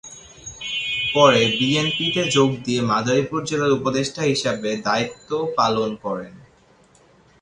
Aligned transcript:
পরে 1.13 1.41
বিএনপিতে 1.57 2.21
যোগ 2.35 2.49
দিয়ে 2.65 2.81
মাদারীপুর 2.83 3.39
জেলার 3.45 3.71
উপদেষ্টা 3.71 4.21
হিসেবে 4.23 4.69
দায়িত্ব 4.87 5.29
পালক 5.57 5.91
করেন। 6.03 6.33